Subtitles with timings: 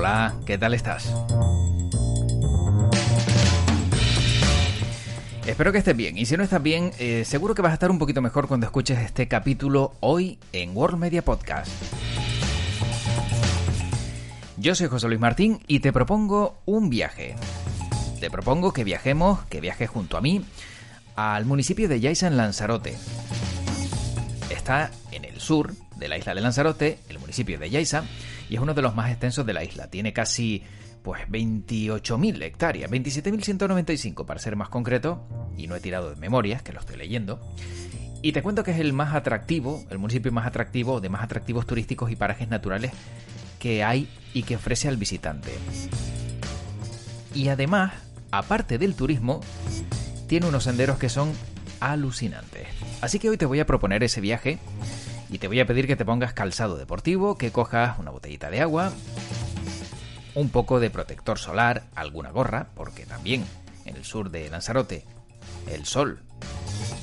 [0.00, 1.14] Hola, ¿qué tal estás?
[5.44, 7.90] Espero que estés bien y si no estás bien, eh, seguro que vas a estar
[7.90, 11.70] un poquito mejor cuando escuches este capítulo hoy en World Media Podcast.
[14.56, 17.36] Yo soy José Luis Martín y te propongo un viaje.
[18.20, 20.42] Te propongo que viajemos, que viajes junto a mí,
[21.14, 22.96] al municipio de Yaiza en Lanzarote.
[24.48, 28.04] Está en el sur de la isla de Lanzarote, el municipio de Yaiza,
[28.50, 29.88] y es uno de los más extensos de la isla.
[29.88, 30.64] Tiene casi
[31.02, 35.24] pues 28.000 hectáreas, 27.195 para ser más concreto,
[35.56, 37.40] y no he tirado de memorias, que lo estoy leyendo.
[38.22, 41.64] Y te cuento que es el más atractivo, el municipio más atractivo, de más atractivos
[41.64, 42.92] turísticos y parajes naturales
[43.60, 45.52] que hay y que ofrece al visitante.
[47.34, 47.92] Y además,
[48.32, 49.40] aparte del turismo,
[50.26, 51.32] tiene unos senderos que son
[51.78, 52.66] alucinantes.
[53.00, 54.58] Así que hoy te voy a proponer ese viaje
[55.30, 58.60] y te voy a pedir que te pongas calzado deportivo, que cojas una botellita de
[58.60, 58.92] agua,
[60.34, 63.44] un poco de protector solar, alguna gorra, porque también
[63.84, 65.04] en el sur de Lanzarote
[65.70, 66.20] el sol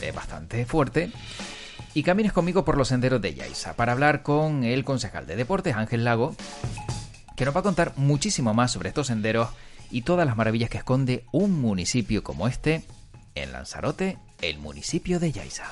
[0.01, 1.11] es bastante fuerte,
[1.93, 5.75] y camines conmigo por los senderos de Yaiza para hablar con el concejal de deportes
[5.75, 6.35] Ángel Lago,
[7.35, 9.49] que nos va a contar muchísimo más sobre estos senderos
[9.89, 12.83] y todas las maravillas que esconde un municipio como este
[13.35, 15.71] en Lanzarote, el municipio de Yaiza.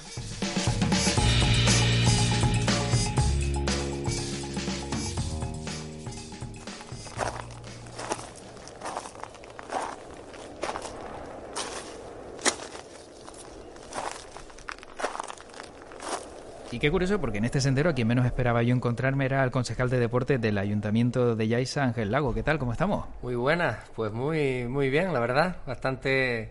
[16.75, 19.50] Y qué curioso, porque en este sendero a quien menos esperaba yo encontrarme era el
[19.50, 22.34] concejal de deportes del Ayuntamiento de Yaiza, Ángel Lago.
[22.34, 22.59] ¿Qué tal?
[22.59, 23.06] ¿Cómo estamos?
[23.22, 25.56] Muy buenas, pues muy, muy bien, la verdad.
[25.66, 26.50] Bastante,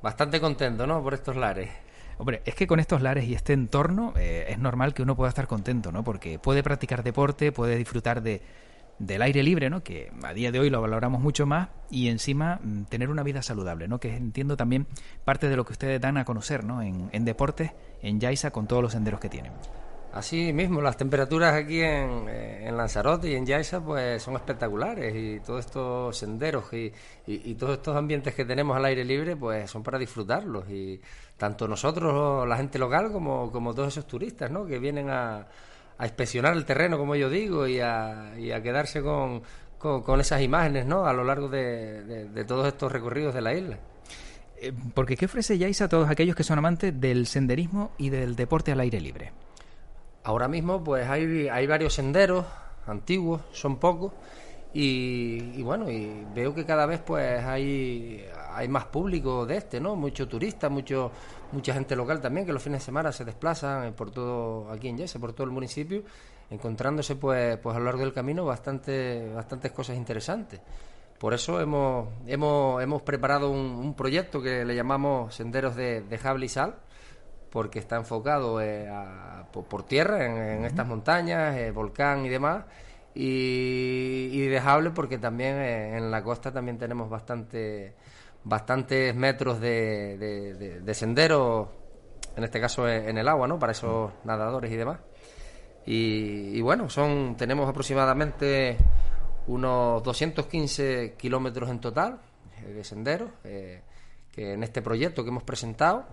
[0.00, 1.02] bastante contento, ¿no?
[1.02, 1.68] Por estos lares.
[2.16, 5.28] Hombre, es que con estos lares y este entorno eh, es normal que uno pueda
[5.28, 6.02] estar contento, ¿no?
[6.02, 8.40] Porque puede practicar deporte, puede disfrutar de,
[8.98, 9.82] del aire libre, ¿no?
[9.82, 13.42] Que a día de hoy lo valoramos mucho más y encima mm, tener una vida
[13.42, 14.00] saludable, ¿no?
[14.00, 14.86] Que entiendo también
[15.24, 16.82] parte de lo que ustedes dan a conocer, ¿no?
[16.82, 17.72] En, en deportes,
[18.06, 19.52] en Yaiza, con todos los senderos que tienen.
[20.12, 25.14] Así mismo, las temperaturas aquí en, eh, en Lanzarote y en Yaiza pues son espectaculares
[25.14, 26.90] y todos estos senderos y,
[27.26, 30.98] y, todos estos ambientes que tenemos al aire libre pues son para disfrutarlos y
[31.36, 34.64] tanto nosotros, la gente local, como, como todos esos turistas, ¿no?
[34.64, 35.48] Que vienen a,
[35.98, 39.42] a inspeccionar el terreno, como yo digo, y a, a quedarse con,
[39.78, 41.06] con, esas imágenes ¿no?
[41.06, 43.78] a lo largo de, de todos estos recorridos de la isla.
[44.58, 48.36] Eh, porque ¿qué ofrece Yaiza a todos aquellos que son amantes del senderismo y del
[48.36, 49.32] deporte al aire libre?
[50.24, 52.44] Ahora mismo pues hay, hay varios senderos
[52.86, 54.12] antiguos, son pocos,
[54.78, 58.22] y, bueno, y veo que cada vez pues hay,
[58.52, 59.96] hay más público de este, ¿no?
[59.96, 61.10] Mucho turista, mucho,
[61.52, 64.98] mucha gente local también que los fines de semana se desplazan por todo aquí en
[64.98, 66.02] Yese, por todo el municipio,
[66.50, 70.60] encontrándose pues, pues a lo largo del camino bastante, bastantes cosas interesantes.
[71.18, 76.18] Por eso hemos, hemos, hemos preparado un, un proyecto que le llamamos Senderos de, de
[76.18, 76.76] Jable y Sal,
[77.50, 82.28] porque está enfocado eh, a, por, por, tierra, en, en estas montañas, eh, volcán y
[82.28, 82.64] demás,
[83.14, 87.94] y, y dejable porque también eh, en la costa también tenemos bastante
[88.44, 91.68] bastantes metros de, de, de, de senderos,
[92.36, 93.58] en este caso en el agua, ¿no?
[93.58, 95.00] Para esos nadadores y demás.
[95.86, 98.76] Y, y, bueno, son tenemos aproximadamente
[99.46, 102.20] unos 215 kilómetros en total
[102.64, 103.82] eh, de senderos eh,
[104.32, 106.04] que en este proyecto que hemos presentado.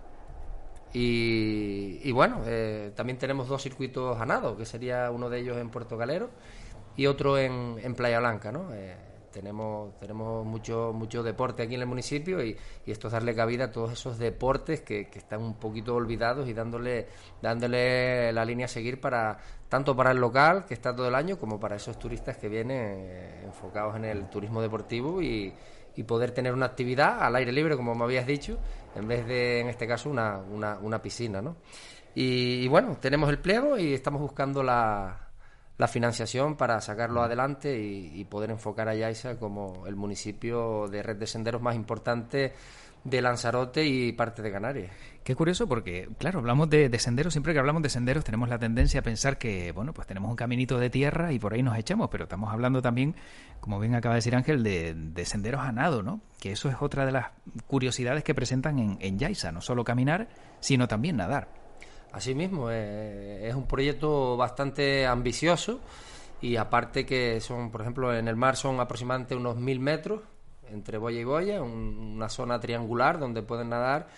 [0.96, 5.68] Y, bueno, eh, también tenemos dos circuitos a nado, que sería uno de ellos en
[5.68, 6.30] Puerto Galero
[6.96, 8.68] y otro en, en Playa Blanca, ¿no?
[9.32, 12.56] Tenemos, tenemos mucho, mucho deporte aquí en el municipio y,
[12.86, 16.48] y, esto es darle cabida a todos esos deportes que, que, están un poquito olvidados
[16.48, 17.08] y dándole,
[17.42, 19.38] dándole la línea a seguir para
[19.74, 22.78] tanto para el local, que está todo el año, como para esos turistas que vienen
[22.80, 25.52] eh, enfocados en el turismo deportivo y,
[26.06, 28.56] poder tener una actividad al aire libre, como me habías dicho,
[28.94, 31.56] en vez de, en este caso, una, una, piscina, ¿no?
[32.14, 35.30] Y, bueno, tenemos el pliego y estamos buscando la,
[35.76, 41.02] la financiación para sacarlo adelante y, y, poder enfocar a Yaiza como el municipio de
[41.02, 42.52] red de senderos más importante
[43.04, 44.90] de Lanzarote y parte de Canarias.
[45.22, 49.00] Qué curioso porque, claro, hablamos de, senderos, siempre que hablamos de senderos tenemos la tendencia
[49.00, 52.08] a pensar que, bueno, pues tenemos un caminito de tierra y por ahí nos echamos,
[52.10, 53.14] pero estamos hablando también,
[53.60, 56.20] como bien acaba de decir Ángel, de, senderos a nado, ¿no?
[56.40, 57.28] Que eso es otra de las
[57.66, 60.28] curiosidades que presentan en, en Yaisa, no solo caminar,
[60.60, 61.48] sino también nadar.
[62.12, 65.80] Así mismo, eh, es un proyecto bastante ambicioso
[66.40, 70.20] y aparte que son, por ejemplo, en el mar son aproximadamente unos mil metros
[70.70, 74.08] entre boya y boya, una zona triangular donde pueden nadar.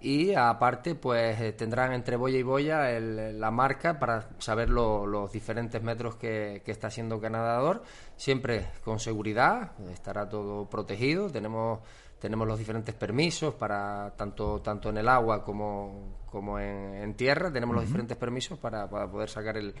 [0.00, 5.80] Y aparte pues eh, tendrán entre boya y boya la marca para saber los diferentes
[5.80, 7.84] metros que, está haciendo cada nadador,
[8.16, 11.80] siempre con seguridad, estará todo protegido, tenemos
[12.18, 17.74] tenemos los diferentes permisos para tanto tanto en el agua como, como en, tierra, tenemos
[17.74, 19.74] los diferentes permisos para, para poder sacar el,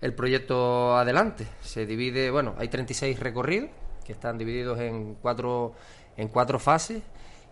[0.00, 1.46] el proyecto adelante.
[1.62, 3.70] Se divide, bueno, hay 36 recorridos
[4.04, 5.72] que están divididos en cuatro,
[6.16, 7.02] en cuatro fases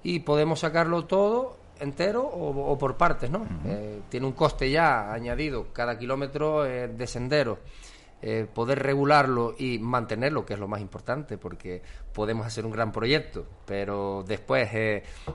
[0.02, 3.46] y podemos sacarlo todo entero o, por partes, ¿no?
[3.66, 7.58] Eh, tiene un coste ya añadido cada kilómetro eh, de sendero.
[8.24, 11.82] Eh, poder regularlo y mantenerlo, que es lo más importante, porque
[12.12, 14.70] podemos hacer un gran proyecto, pero después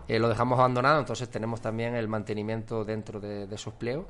[0.08, 4.06] lo dejamos abandonado, entonces tenemos también el mantenimiento dentro de, esos pliegos.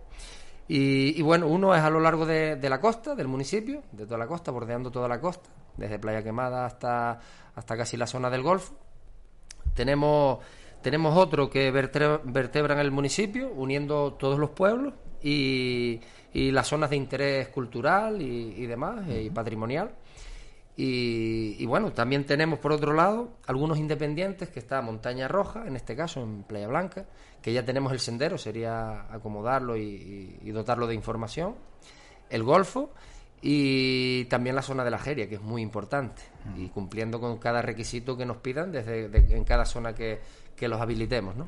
[0.67, 4.19] Y, bueno, uno es a lo largo de, de, la costa, del municipio, de toda
[4.19, 7.19] la costa, bordeando toda la costa desde Playa Quemada hasta,
[7.55, 8.75] hasta casi la zona del Golfo.
[9.73, 10.39] Tenemos,
[10.81, 16.01] tenemos otro que vertebra, en el municipio, uniendo todos los pueblos y,
[16.33, 19.91] y las zonas de interés cultural y, demás, eh, y patrimonial.
[20.79, 25.95] Y, bueno, también tenemos por otro lado algunos independientes que está Montaña Roja, en este
[25.95, 27.05] caso en Playa Blanca,
[27.41, 31.55] que ya tenemos el sendero, sería acomodarlo y, y dotarlo de información.
[32.29, 32.91] El Golfo
[33.41, 36.21] y también la zona de la Jeria, que es muy importante,
[36.57, 39.05] y cumpliendo con cada requisito que nos pidan desde
[39.35, 40.19] en cada zona que,
[40.61, 41.47] los habilitemos, ¿no?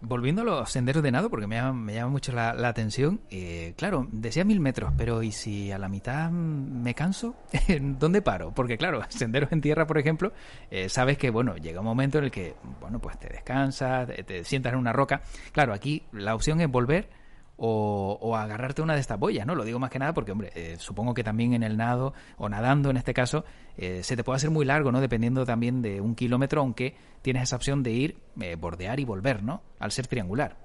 [0.00, 3.74] Volviendo a los senderos de nado, porque me llama, me llama mucho la, atención, eh,
[3.76, 7.34] claro, decía mil metros, pero ¿y si a la mitad me canso?
[7.80, 8.52] ¿Dónde paro?
[8.54, 10.32] Porque claro, senderos en tierra, por ejemplo,
[10.70, 14.44] eh, sabes que, bueno, llega un momento en el que, bueno, pues te descansas, te
[14.44, 15.22] sientas en una roca.
[15.50, 17.17] Claro, aquí la opción es volver
[17.58, 19.54] o, agarrarte una de estas boyas, ¿no?
[19.54, 22.48] Lo digo más que nada porque, hombre, eh, supongo que también en el nado, o
[22.48, 23.44] nadando en este caso,
[23.76, 25.00] eh, se te puede hacer muy largo, ¿no?
[25.00, 29.42] Dependiendo también de un kilómetro, aunque tienes esa opción de ir, eh, bordear y volver,
[29.42, 29.62] ¿no?
[29.80, 30.56] Al ser triangular.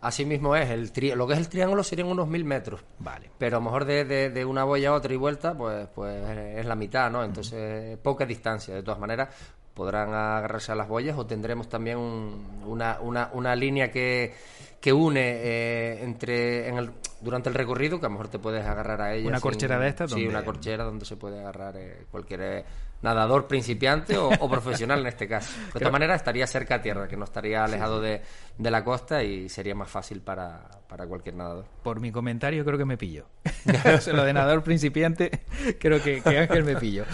[0.00, 2.84] Así mismo es, el lo que es el triángulo serían unos mil metros.
[2.98, 3.30] Vale.
[3.38, 6.66] Pero a lo mejor de, de, una boya a otra y vuelta, pues, pues es
[6.66, 7.22] la mitad, ¿no?
[7.22, 8.74] Entonces, poca distancia.
[8.74, 9.28] De todas maneras,
[9.74, 14.34] podrán agarrarse a las boyas o tendremos también una, una, una línea que
[14.82, 16.90] que une eh, entre en el,
[17.20, 19.28] durante el recorrido, que a lo mejor te puedes agarrar a ella.
[19.28, 20.10] ¿Una corchera de estas?
[20.10, 22.64] Sí, una corchera donde se puede agarrar eh, cualquier eh,
[23.00, 25.52] nadador principiante o, profesional en este caso.
[25.72, 28.22] De todas maneras, estaría cerca a tierra, que no estaría alejado de,
[28.58, 31.64] de, la costa y sería más fácil para, para, cualquier nadador.
[31.84, 33.26] Por mi comentario, creo que me pillo.
[34.12, 35.44] Lo de nadador principiante,
[35.78, 37.04] creo que, Ángel me pillo.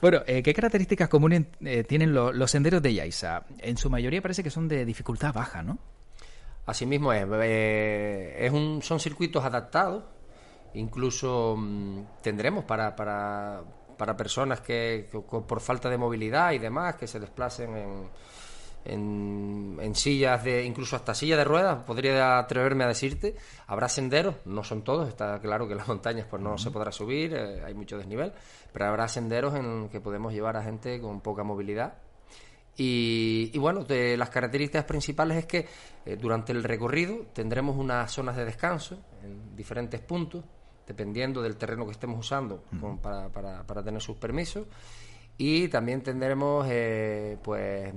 [0.00, 1.44] Bueno, ¿qué características comunes
[1.86, 3.44] tienen los senderos de Yaisa?
[3.58, 5.78] En su mayoría parece que son de dificultad baja, ¿no?
[6.68, 10.04] Asimismo es, eh, es un, son circuitos adaptados,
[10.74, 13.62] incluso mm, tendremos para, para,
[13.96, 17.74] para personas que, por falta de movilidad y demás que se desplacen
[18.84, 23.34] en, en, sillas de incluso hasta sillas de ruedas podría atreverme a decirte
[23.66, 27.34] habrá senderos no son todos está claro que las montañas pues no se podrá subir
[27.34, 28.32] eh, hay mucho desnivel
[28.72, 31.94] pero habrá senderos en que podemos llevar a gente con poca movilidad
[32.80, 35.66] y, bueno, de las características principales es que
[36.06, 40.44] eh, durante el recorrido tendremos unas zonas de descanso en diferentes puntos,
[40.86, 42.62] dependiendo del terreno que estemos usando
[43.02, 44.68] para, para, para, tener sus permisos.
[45.36, 47.92] Y también tendremos eh, pues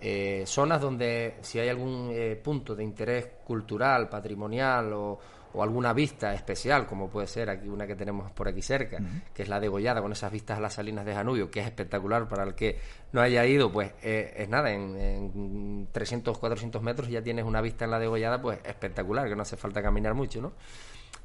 [0.00, 5.18] eh, zonas donde si hay algún punto de interés cultural, patrimonial o,
[5.54, 8.98] o alguna vista especial, como puede ser aquí una que tenemos por aquí cerca,
[9.34, 11.66] que es la de Gollada, con esas vistas a las salinas de Janubio, que es
[11.66, 12.78] espectacular para el que
[13.12, 17.60] no haya ido, pues eh, es nada, en, en, 300, 400 metros ya tienes una
[17.60, 20.52] vista en la de Gollada, pues espectacular, que no hace falta caminar mucho, ¿no?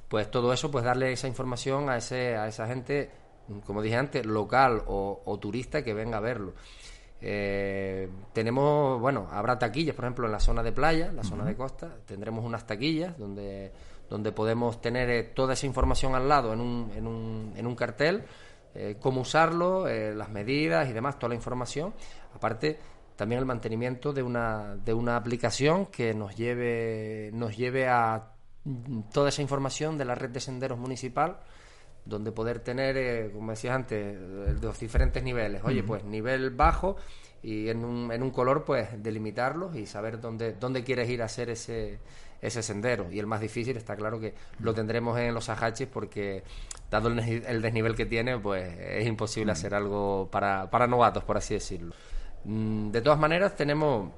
[0.08, 3.12] Pues todo eso, pues darle esa información a, ese, a esa gente,
[3.66, 6.54] como dije antes, local o, turista que venga a verlo.
[7.20, 11.56] Eh, tenemos, bueno, habrá taquillas, por ejemplo, en la zona de playa, la zona de
[11.56, 13.72] costa, tendremos unas taquillas donde
[14.10, 17.76] donde podemos tener eh, toda esa información al lado en un, en un, en un
[17.76, 18.24] cartel,
[18.74, 21.94] eh, cómo usarlo, eh, las medidas y demás, toda la información.
[22.34, 22.80] Aparte,
[23.16, 28.32] también el mantenimiento de una, de una aplicación que nos lleve, nos lleve a
[29.12, 31.40] toda esa información de la red de senderos municipal
[32.04, 34.18] donde poder tener, como decías antes,
[34.62, 35.62] los diferentes niveles.
[35.66, 36.96] Oye, pues nivel bajo
[37.44, 41.26] y en un, en un color, pues delimitarlos y saber dónde, dónde quieres ir a
[41.26, 42.00] hacer ese,
[42.42, 43.12] ese sendero.
[43.12, 46.44] Y el más difícil está claro que lo tendremos en los ajaches porque,
[46.90, 51.54] dado el, desnivel que tiene, pues es imposible hacer algo para, para novatos, por así
[51.56, 51.94] decirlo.
[52.44, 54.12] Mm, de todas maneras, tenemos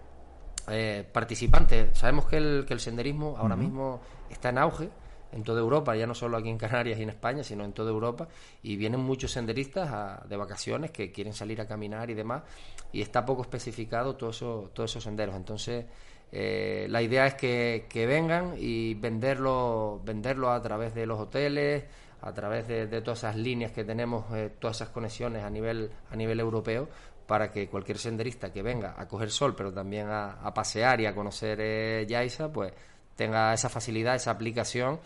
[0.68, 1.98] eh, participantes.
[1.98, 4.90] Sabemos que el, que el senderismo ahora mismo está en auge
[5.32, 7.92] en toda Europa, ya no solo aquí en Canarias y en España, sino en toda
[7.92, 8.28] Europa,
[8.64, 12.44] y vienen muchos senderistas de vacaciones que quieren salir a caminar y demás,
[12.92, 15.36] y está poco especificado todo eso, todos esos senderos.
[15.36, 15.86] Entonces,
[16.32, 21.86] eh, la idea es que, vengan y venderlo, venderlo a través de los hoteles,
[22.22, 26.16] a través de, todas esas líneas que tenemos, eh, todas esas conexiones a nivel, a
[26.16, 26.88] nivel europeo,
[27.26, 31.14] para que cualquier senderista que venga a coger sol, pero también a, pasear y a
[31.14, 32.74] conocer eh, Yaisa, pues
[33.16, 35.00] tenga esa facilidad, esa aplicación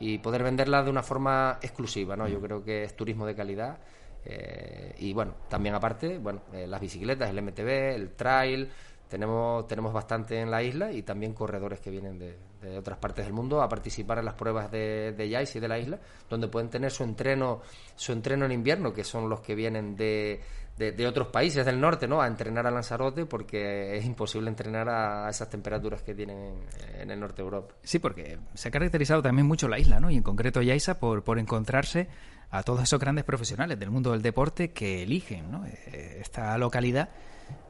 [0.00, 2.28] y poder venderla de una forma exclusiva, ¿no?
[2.28, 3.78] Yo creo que es turismo de calidad
[4.24, 8.70] eh, y bueno, también aparte, bueno, eh, las bicicletas, el MTB, el trail,
[9.08, 12.36] tenemos, tenemos bastante en la isla y también corredores que vienen de,
[12.76, 15.98] otras partes del mundo a participar en las pruebas de, de y de la isla,
[16.28, 17.62] donde pueden tener su entreno,
[17.94, 20.40] su entreno en invierno, que son los que vienen de,
[20.76, 22.20] de, otros países del norte, ¿no?
[22.20, 26.60] A entrenar a Lanzarote porque es imposible entrenar a esas temperaturas que tienen
[26.98, 27.74] en, el norte de Europa.
[27.82, 30.10] Sí, porque se ha caracterizado también mucho la isla, ¿no?
[30.10, 32.08] Y en concreto Yaisa por, por encontrarse
[32.50, 35.66] a todos esos grandes profesionales del mundo del deporte que eligen, ¿no?
[35.66, 37.10] Eh, esta localidad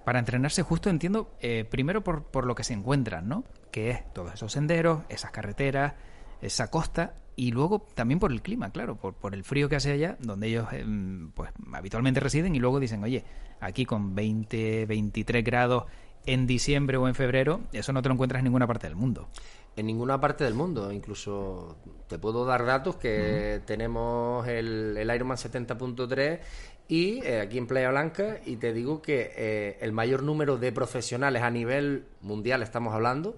[0.08, 3.44] para entrenarse justo, entiendo, eh, primero por, por lo que se encuentran, ¿no?
[3.70, 5.96] Que es todos esos senderos, esas carreteras,
[6.40, 9.92] esa costa y luego también por el clima, claro, por, por el frío que hace
[9.92, 13.22] allá, donde ellos em, pues habitualmente residen y luego dicen, oye,
[13.60, 15.84] aquí con 20, 23 grados
[16.24, 19.28] en diciembre o en febrero, eso no te lo encuentras en ninguna parte del mundo.
[19.76, 21.76] En ninguna parte del mundo, incluso
[22.08, 26.40] te puedo dar datos que tenemos el, el Ironman 70.3
[26.88, 30.72] y eh, aquí en Playa Blanca y te digo que eh, el mayor número de
[30.72, 33.36] profesionales a nivel mundial estamos hablando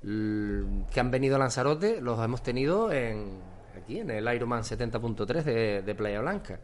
[0.00, 3.40] que han venido a Lanzarote los hemos tenido en,
[3.76, 6.60] aquí en el Ironman 70.3 de, de, Playa Blanca.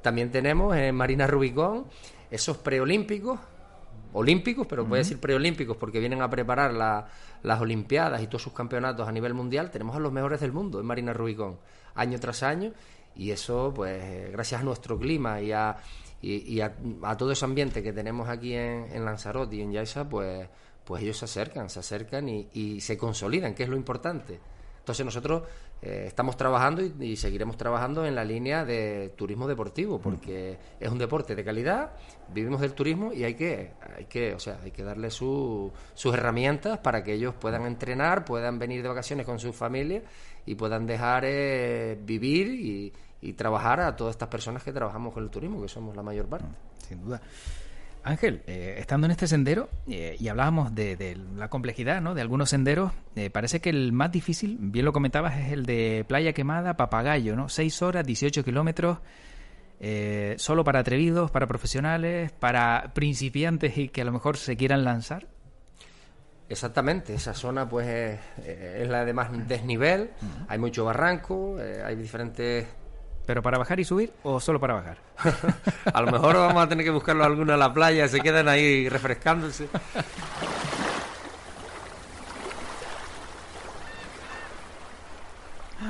[0.00, 1.86] También tenemos en Marina Rubicón
[2.30, 3.38] esos preolímpicos,
[4.14, 9.06] olímpicos, pero puede decir preolímpicos porque vienen a preparar las Olimpiadas y todos sus campeonatos
[9.06, 9.70] a nivel mundial.
[9.70, 11.58] Tenemos a los mejores del mundo en Marina Rubicón,
[11.94, 12.72] año tras año,
[13.14, 15.76] y eso, pues, gracias a nuestro clima y a,
[16.20, 16.72] y, a,
[17.16, 20.48] todo ese ambiente que tenemos aquí en, en Lanzarote y en Yaisa, pues
[20.84, 24.38] pues ellos se acercan, se acercan y, se consolidan, que es lo importante.
[24.80, 25.44] Entonces nosotros
[25.80, 30.98] eh, estamos trabajando y, seguiremos trabajando en la línea de turismo deportivo, porque es un
[30.98, 31.92] deporte de calidad,
[32.34, 35.72] vivimos del turismo y hay que, hay que, o sea, hay que darle sus
[36.04, 40.02] herramientas para que ellos puedan entrenar, puedan venir de vacaciones con sus familias
[40.46, 42.92] y puedan dejar eh, vivir y,
[43.36, 46.48] trabajar a todas estas personas que trabajamos con el turismo, que somos la mayor parte.
[46.88, 47.20] Sin duda.
[48.04, 52.14] Ángel, eh, estando en este sendero, eh, y hablábamos de, la complejidad ¿no?
[52.14, 56.04] de algunos senderos, eh, parece que el más difícil, bien lo comentabas, es el de
[56.08, 57.48] Playa Quemada, Papagayo, ¿no?
[57.48, 58.98] 6 horas, 18 kilómetros,
[60.36, 65.26] solo para atrevidos, para profesionales, para principiantes y que a lo mejor se quieran lanzar.
[66.48, 70.10] Exactamente, esa zona pues es, la de más desnivel,
[70.48, 72.66] hay mucho barranco, hay diferentes
[73.26, 74.98] ¿Pero para bajar y subir o solo para bajar?
[75.92, 78.88] a lo mejor vamos a tener que buscarlo alguno en la playa, se quedan ahí
[78.88, 79.68] refrescándose.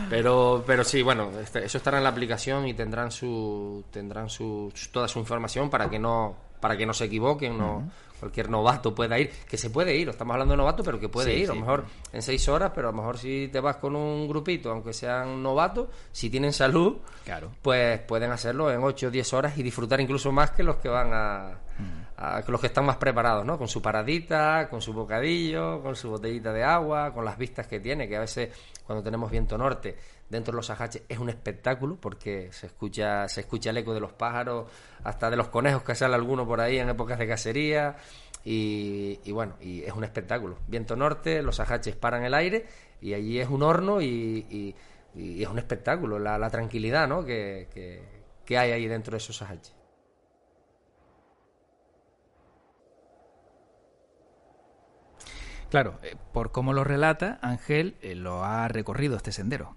[0.09, 4.73] Pero, pero sí, bueno, este, eso estará en la aplicación y tendrán su, tendrán su,
[4.91, 7.91] toda su información para que no, para que no se equivoquen, no,
[8.23, 11.37] cualquier novato pueda ir, que se puede ir, estamos hablando de novato, pero que puede
[11.37, 13.97] ir, a lo mejor en seis horas, pero a lo mejor si te vas con
[13.97, 17.51] un grupito, aunque sean novatos, si tienen salud, claro.
[17.61, 20.89] pues pueden hacerlo en ocho o diez horas y disfrutar incluso más que los que
[20.89, 21.59] van a,
[22.47, 23.59] los que están más preparados, ¿no?
[23.59, 27.81] Con su paradita, con su bocadillo, con su botellita de agua, con las vistas que
[27.81, 28.51] tiene, que a veces
[28.87, 29.97] cuando tenemos viento norte
[30.33, 34.01] dentro de los ajaches es un espectáculo porque se escucha se escucha el eco de
[34.01, 34.67] los pájaros
[35.05, 37.97] hasta de los conejos que sale alguno por ahí en épocas de cacería
[38.43, 42.65] y, bueno y es un espectáculo viento norte los ajaches paran el aire
[43.03, 44.75] y allí es un horno y,
[45.15, 47.27] es un espectáculo la, tranquilidad ¿no?
[47.27, 47.69] que,
[48.47, 49.75] que, hay ahí dentro de esos ajaches
[55.71, 59.75] Claro, eh, por cómo lo relata, Ángel eh, lo ha recorrido este sendero.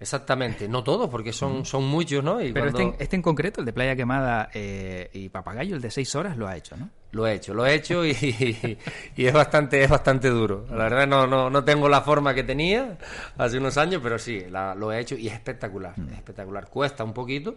[0.00, 2.40] Exactamente, no todos, porque son, son muchos, ¿no?
[2.40, 5.90] Y Pero este, este, en concreto, el de Playa Quemada eh, y Papagayo, el de
[5.90, 6.88] seis horas, lo ha hecho, ¿no?
[7.10, 8.10] Lo he hecho, lo he hecho y,
[9.16, 10.66] y, es bastante es bastante duro.
[10.70, 12.96] La verdad no, no, no tengo la forma que tenía
[13.36, 16.08] hace unos años, pero sí, lo he hecho y es espectacular, mm.
[16.10, 16.68] es espectacular.
[16.68, 17.56] Cuesta un poquito,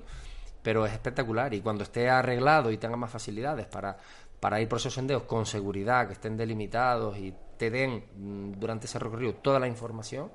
[0.64, 1.54] pero es espectacular.
[1.54, 3.98] Y cuando esté arreglado y tenga más facilidades para,
[4.40, 8.88] para ir por esos senderos con seguridad, que estén delimitados y te den mm, durante
[8.88, 10.32] ese recorrido toda la información,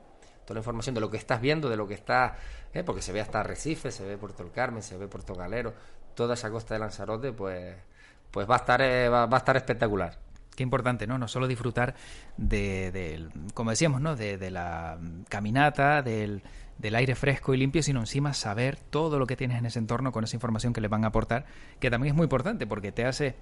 [0.46, 2.36] toda la información de lo que estás viendo, de lo que está,
[2.72, 5.74] eh, porque se ve hasta Recife, se ve Puerto del Carmen, se ve Puerto Galero,
[6.14, 7.74] toda esa costa de Lanzarote, pues,
[8.30, 10.18] pues va a estar, eh, va, a estar espectacular.
[10.54, 11.18] Qué importante, ¿no?
[11.18, 11.94] No solo disfrutar
[12.38, 14.16] de, como decíamos, ¿no?
[14.16, 14.98] De, la
[15.28, 16.42] caminata, del,
[16.78, 20.12] del, aire fresco y limpio, sino encima saber todo lo que tienes en ese entorno
[20.12, 21.44] con esa información que le van a aportar,
[21.78, 23.34] que también es muy importante porque te hace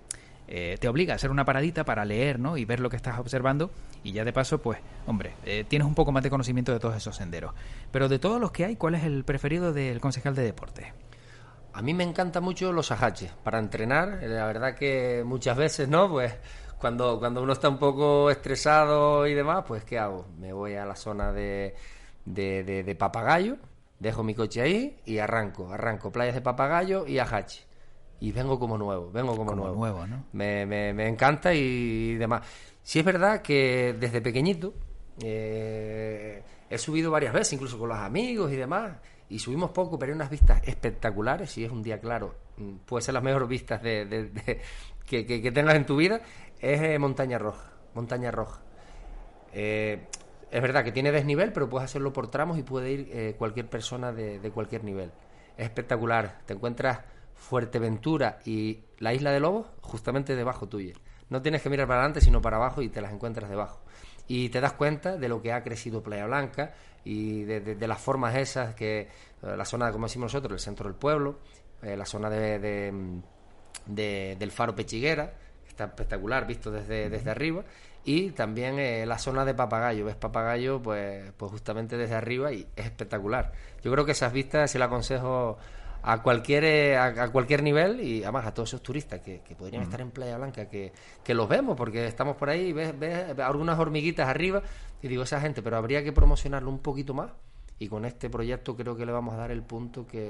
[0.46, 2.56] eh, te obliga a hacer una paradita para leer ¿no?
[2.56, 3.70] y ver lo que estás observando
[4.02, 6.96] y ya de paso, pues, hombre, eh, tienes un poco más de conocimiento de todos
[6.96, 7.54] esos senderos.
[7.90, 10.92] Pero de todos los que hay, ¿cuál es el preferido del concejal de deporte?
[11.72, 14.22] A mí me encanta mucho los ajaches para entrenar.
[14.22, 16.10] Eh, la verdad que muchas veces, ¿no?
[16.10, 16.34] Pues
[16.78, 20.26] cuando, cuando uno está un poco estresado y demás, pues ¿qué hago?
[20.38, 21.74] Me voy a la zona de,
[22.26, 23.56] de, de papagayo,
[23.98, 25.72] dejo mi coche ahí y arranco.
[25.72, 27.64] Arranco playas de papagayo y ajache
[28.21, 30.06] y vengo como nuevo, vengo como, nuevo.
[30.06, 30.25] ¿no?
[30.33, 32.47] me, me, encanta y, demás.
[32.83, 34.75] Sí es verdad que desde pequeñito
[35.23, 38.97] eh, he subido varias veces, incluso con los amigos y demás,
[39.28, 43.02] y subimos poco, pero hay unas vistas espectaculares, si es un día claro, mm, puede
[43.02, 44.61] ser las mejores vistas de,
[45.06, 46.21] que, tengas en tu vida,
[46.61, 48.61] es eh, Montaña Roja, Montaña Roja.
[49.52, 50.06] Eh,
[50.50, 54.12] es verdad que tiene desnivel, pero puedes hacerlo por tramos y puede ir cualquier persona
[54.12, 55.11] de, de cualquier nivel.
[55.56, 57.00] Es espectacular, te encuentras
[57.44, 60.94] Fuerteventura y la isla de Lobos justamente debajo tuya.
[61.28, 63.80] No tienes que mirar para adelante, sino para abajo y te las encuentras debajo.
[64.26, 66.72] Y te das cuenta de lo que ha crecido Playa Blanca
[67.04, 69.08] y de, las formas esas que eh,
[69.42, 71.38] la zona, como decimos nosotros, el centro del pueblo,
[71.82, 73.20] eh, la zona de,
[73.86, 75.34] del faro Pechiguera,
[75.64, 77.62] que está espectacular visto desde, desde arriba,
[78.06, 80.06] y también eh, la zona de Papagayo.
[80.06, 83.52] Ves Papagayo, pues, pues justamente desde arriba y es espectacular.
[83.82, 85.58] Yo creo que esas vistas, se las aconsejo
[86.06, 90.00] a cualquier eh, a, cualquier nivel y además a todos esos turistas que, podrían estar
[90.02, 90.92] en Playa Blanca, que,
[91.23, 94.62] que, los vemos porque estamos por ahí y ves, ves, algunas hormiguitas arriba
[95.00, 97.30] y digo, esa gente, pero habría que promocionarlo un poquito más
[97.78, 100.28] y con este proyecto creo que le vamos a dar el punto que,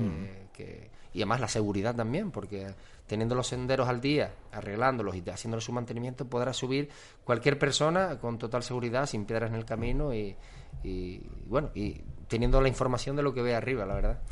[0.52, 2.74] que y además la seguridad también, porque
[3.06, 6.88] teniendo los senderos al día, arreglándolos y haciéndole su mantenimiento, podrá subir
[7.24, 10.36] cualquier persona con total seguridad, sin piedras en el camino y,
[10.82, 14.22] y bueno, y teniendo la información de lo que ve arriba, la verdad.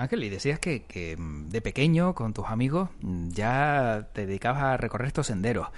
[0.00, 4.76] Ángel, y decías que, mm, de pequeño, con tus amigos, mm, ya te dedicabas a
[4.76, 5.68] recorrer estos senderos.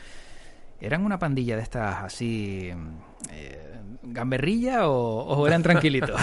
[0.80, 6.20] ¿Eran una pandilla de estas así mm, eh, gamberrilla o, eran tranquilitos?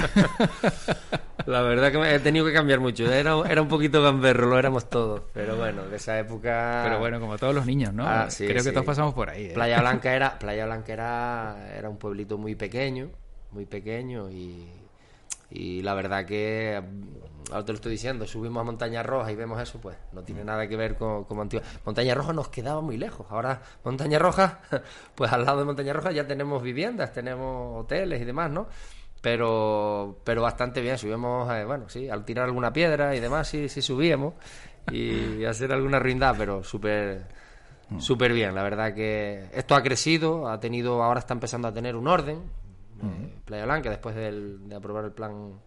[1.45, 3.11] La verdad que he tenido que cambiar mucho.
[3.11, 5.21] Era, era un poquito gamberro, lo éramos todos.
[5.33, 6.81] Pero bueno, de esa época.
[6.83, 8.05] Pero bueno, como todos los niños, ¿no?
[8.05, 9.45] Ah, Creo que todos pasamos por ahí.
[9.45, 9.53] ¿eh?
[9.53, 13.09] Playa Blanca era, Playa Blanca era, era un pueblito muy pequeño,
[13.51, 14.67] muy pequeño y,
[15.51, 16.81] y la verdad que
[17.51, 20.43] ahora te lo estoy diciendo, subimos a Montaña Roja y vemos eso, pues no tiene
[20.43, 21.65] nada que ver con, con Antigua.
[21.85, 23.25] Montaña Roja nos quedaba muy lejos.
[23.29, 24.59] Ahora, Montaña Roja,
[25.15, 28.67] pues al lado de Montaña Roja ya tenemos viviendas, tenemos hoteles y demás, ¿no?
[29.21, 33.67] Pero, pero bastante bien, subimos, eh, bueno, sí, al tirar alguna piedra y demás, sí,
[33.67, 34.35] sí subíamos
[34.91, 37.25] y hacer alguna ruindad, pero súper
[37.89, 37.99] mm.
[37.99, 38.55] súper bien.
[38.55, 42.43] La verdad que esto ha crecido, ha tenido, ahora está empezando a tener un orden.
[43.45, 45.59] Playa Blanca, después de aprobar el plan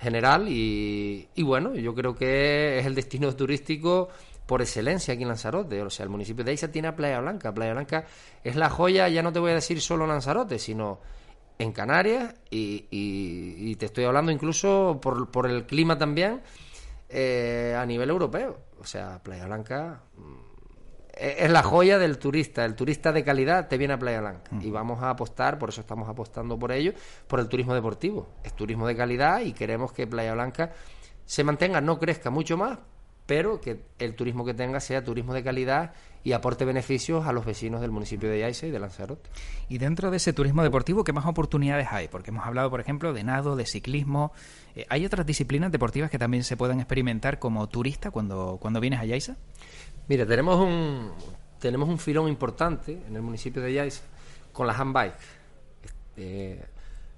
[0.00, 4.08] general y, bueno, yo creo que es el destino turístico
[4.46, 5.80] por excelencia aquí en Lanzarote.
[5.82, 7.52] O sea, el municipio de Aiza tiene a Playa Blanca.
[7.52, 8.04] Playa Blanca
[8.42, 11.00] es la joya, ya no te voy a decir solo Lanzarote, sino
[11.58, 16.40] en Canarias y, y, te estoy hablando incluso por, por el clima también
[17.08, 18.58] eh, a nivel europeo.
[18.80, 20.00] O sea, Playa Blanca
[21.20, 22.64] es la joya del turista.
[22.64, 24.50] El turista de calidad te viene a Playa Blanca.
[24.60, 26.92] Y vamos a apostar, por eso estamos apostando por ello,
[27.26, 28.28] por el turismo deportivo.
[28.42, 30.72] Es turismo de calidad y queremos que Playa Blanca
[31.26, 32.78] se mantenga, no crezca mucho más,
[33.26, 35.92] pero que el turismo que tenga sea turismo de calidad
[36.24, 39.30] y aporte beneficios a los vecinos del municipio de Yaiza y de Lanzarote.
[39.68, 42.08] Y dentro de ese turismo deportivo, ¿qué más oportunidades hay?
[42.08, 44.32] Porque hemos hablado, por ejemplo, de nado, de ciclismo.
[44.74, 49.00] Eh, ¿Hay otras disciplinas deportivas que también se puedan experimentar como turista cuando, cuando vienes
[49.00, 49.36] a Yaiza?
[50.10, 51.12] Mira, tenemos un,
[51.60, 54.02] tenemos un filón importante en el municipio de Yais
[54.52, 55.14] con la handbike.
[56.16, 56.60] Eh,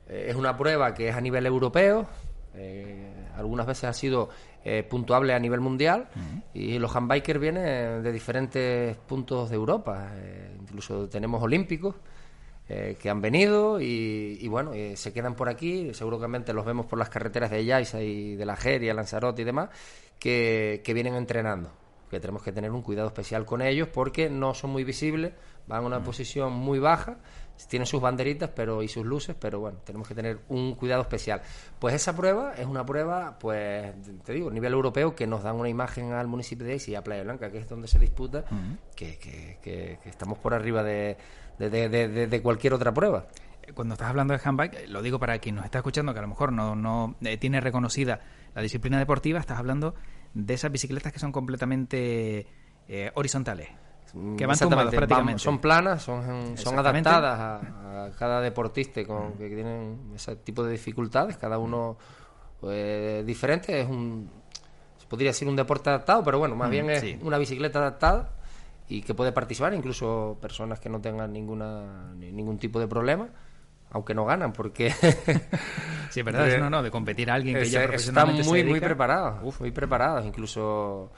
[0.07, 2.07] es una prueba que es a nivel europeo,
[2.55, 4.29] eh, algunas veces ha sido
[4.63, 6.11] eh, puntuable a nivel mundial
[6.53, 10.13] y los handbikers vienen de diferentes puntos de Europa,
[10.61, 11.95] incluso tenemos olímpicos
[12.69, 17.51] que han venido y, bueno, se quedan por aquí, seguramente los vemos por las carreteras
[17.51, 19.71] de Yaiza y de la Jeria, Lanzarote y demás,
[20.19, 21.71] que, que vienen entrenando,
[22.13, 25.33] que tenemos que tener un cuidado especial con ellos porque no son muy visibles,
[25.67, 26.05] van a una mm.
[26.05, 27.17] posición muy baja
[27.69, 31.43] tienen sus banderitas pero y sus luces, pero bueno, tenemos que tener un cuidado especial.
[31.79, 33.93] Pues esa prueba es una prueba, pues
[34.25, 36.95] te digo, a nivel europeo, que nos dan una imagen al municipio de Aix y
[36.95, 38.45] a Playa Blanca, que es donde se disputa,
[38.95, 41.17] que, que, que, estamos por arriba de,
[41.59, 43.27] de, cualquier otra prueba
[43.75, 46.29] cuando estás hablando de handbike, lo digo para quien nos está escuchando, que a lo
[46.29, 48.21] mejor no, no eh, tiene reconocida
[48.55, 49.95] la disciplina deportiva, estás hablando
[50.35, 52.47] de esas bicicletas que son completamente
[52.89, 53.69] eh, horizontales.
[54.15, 54.59] Mm, que van
[54.91, 55.43] prácticamente.
[55.43, 61.37] son planas, son, son adaptadas a, cada deportista con, que tienen ese tipo de dificultades,
[61.39, 61.97] cada uno
[62.61, 63.81] pues, diferente.
[63.81, 64.29] Es un,
[64.99, 68.33] se podría decir un deporte adaptado, pero bueno, más mm, bien es una bicicleta adaptada
[68.89, 73.29] y que puede participar, incluso personas que no tengan ninguna ningún tipo de problema
[73.93, 74.91] aunque no ganan, porque...
[76.11, 78.81] sí, es verdad, no, no, de competir a alguien que ya profesionalmente Están muy, muy
[78.81, 81.13] preparados, muy preparados, incluso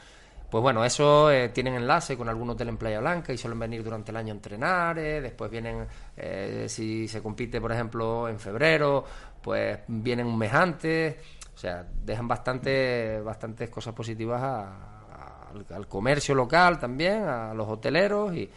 [0.54, 3.82] pues bueno, eso eh, tienen enlace con algún hotel en Playa Blanca y suelen venir
[3.82, 4.96] durante el año a entrenar.
[5.00, 5.84] Eh, después vienen,
[6.16, 9.04] eh, si se compite, por ejemplo, en febrero,
[9.42, 11.16] pues vienen un mes antes.
[11.52, 18.48] O sea, dejan bastante, bastantes cosas positivas al, comercio local también, a los hoteleros y,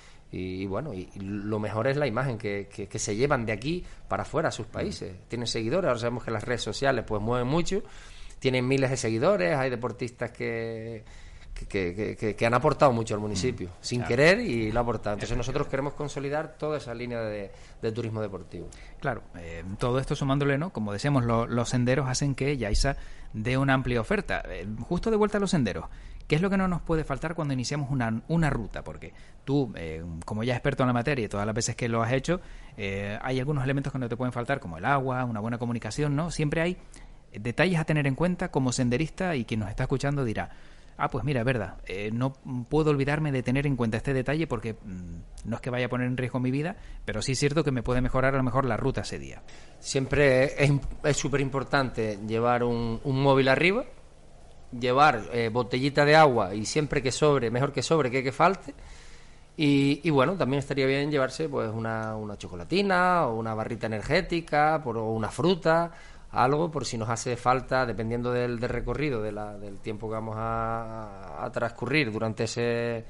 [0.68, 4.50] bueno, y, lo mejor es la imagen que, que, se llevan de aquí para afuera
[4.50, 5.16] a sus países.
[5.28, 7.82] Tienen seguidores, ahora sabemos que las redes sociales pues mueven mucho,
[8.40, 11.04] tienen miles de seguidores, hay deportistas que
[11.66, 15.16] que, han aportado mucho al municipio, mm, sin querer y lo ha aportado.
[15.16, 17.52] Entonces nosotros queremos consolidar toda esa línea de,
[17.92, 18.68] turismo deportivo.
[19.00, 20.72] Claro, eh, todo esto sumándole, ¿no?
[20.72, 22.98] Como decíamos, los senderos hacen que Yaisa
[23.34, 24.44] dé una amplia oferta.
[24.46, 25.86] Eh, justo de vuelta a los senderos,
[26.28, 28.84] ¿qué es lo que no nos puede faltar cuando iniciamos una, una ruta?
[28.84, 29.14] Porque
[29.46, 32.12] tú, eh, como ya experto en la materia y todas las veces que lo has
[32.12, 32.42] hecho,
[32.78, 36.30] hay algunos elementos que no te pueden faltar, como el agua, una buena comunicación, ¿no?
[36.30, 36.78] Siempre hay
[37.34, 40.50] detalles a tener en cuenta como senderista y quien nos está escuchando dirá,
[40.98, 42.34] ah, pues mira, es verdad, eh, no
[42.70, 45.90] puedo olvidarme de tener en cuenta este detalle porque mm, no es que vaya a
[45.90, 48.44] poner en riesgo mi vida, pero sí es cierto que me puede mejorar a lo
[48.44, 49.42] mejor la ruta ese día.
[49.80, 50.56] Siempre
[51.04, 53.86] es súper importante llevar un, móvil arriba,
[54.72, 58.74] llevar eh, botellita de agua y siempre que sobre, mejor que sobre que que falte.
[59.60, 64.98] Y, bueno, también estaría bien llevarse pues una, una chocolatina o una barrita energética por,
[64.98, 65.92] o una fruta
[66.32, 70.36] algo por si nos hace falta, dependiendo del, recorrido, de la, del tiempo que vamos
[70.38, 73.06] a, transcurrir durante ese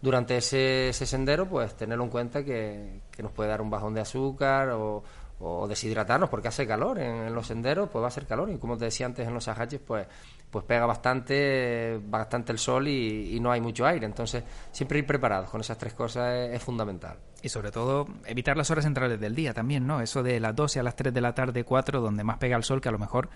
[0.00, 4.02] durante ese, sendero, pues tenerlo en cuenta que, que, nos puede dar un bajón de
[4.02, 5.02] azúcar o,
[5.40, 8.76] o deshidratarnos porque hace calor en, los senderos, pues va a ser calor y como
[8.76, 10.06] te decía antes en los ajaches, pues
[10.54, 15.50] pues pega bastante bastante el sol y, no hay mucho aire, entonces siempre ir preparados
[15.50, 17.18] con esas tres cosas es, fundamental.
[17.42, 20.00] Y sobre todo evitar las horas centrales del día también, ¿no?
[20.00, 22.62] Eso de las 12 a las 3 de la tarde, 4, donde más pega el
[22.62, 23.30] sol, que a lo mejor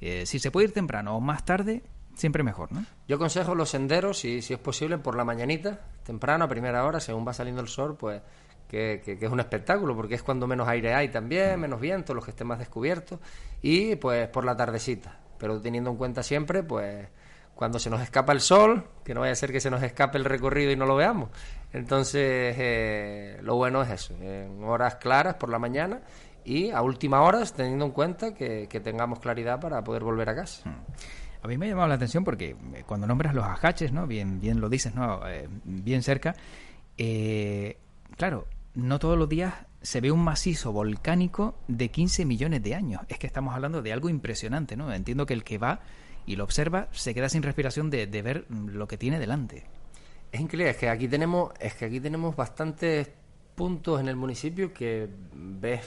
[0.00, 1.82] eh, si se puede ir temprano o más tarde,
[2.14, 2.84] siempre mejor, ¿no?
[3.08, 7.00] Yo aconsejo los senderos, si, si es posible, por la mañanita, temprano, a primera hora,
[7.00, 8.22] según va saliendo el sol, pues
[8.70, 11.62] que, es un espectáculo, porque es cuando menos aire hay también, mm.
[11.62, 13.18] menos viento, los que estén más descubiertos,
[13.60, 17.08] y pues por la tardecita, pero teniendo en cuenta siempre, pues
[17.54, 20.18] cuando se nos escapa el sol, que no vaya a ser que se nos escape
[20.18, 21.30] el recorrido y no lo veamos.
[21.72, 26.00] Entonces, eh, lo bueno es eso, en horas claras por la mañana
[26.44, 30.68] y a última hora, teniendo en cuenta que, tengamos claridad para poder volver a casa.
[30.68, 30.76] Mm.
[31.42, 34.06] A mí me ha llamado la atención porque eh, cuando nombras los ajaches, ¿no?
[34.06, 35.26] Bien, bien lo dices, ¿no?
[35.26, 36.34] Eh, bien cerca.
[38.16, 43.02] claro, no todos los días se ve un macizo volcánico de 15 millones de años.
[43.08, 44.92] Es que estamos hablando de algo impresionante, ¿no?
[44.92, 45.80] Entiendo que el que va
[46.26, 49.64] y lo observa se queda sin respiración de, ver lo que tiene delante.
[50.30, 53.10] Es increíble, es que aquí tenemos, es que aquí tenemos bastantes
[53.54, 55.82] puntos en el municipio que ves,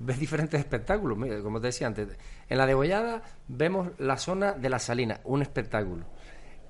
[0.00, 1.16] ves diferentes espectáculos.
[1.42, 2.08] como te decía antes,
[2.48, 6.04] en la degollada vemos la zona de la salina, un espectáculo.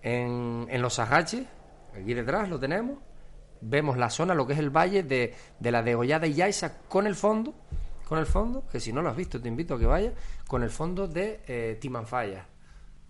[0.03, 1.47] En, en los ajaches,
[1.95, 2.99] aquí detrás lo tenemos,
[3.65, 7.07] vemos la zona, lo que es el valle de, de la degollada y Yaiza con
[7.07, 7.55] el fondo,
[8.07, 10.15] con el fondo, que si no lo has visto te invito a que vayas,
[10.47, 12.47] con el fondo de eh, Timanfaya.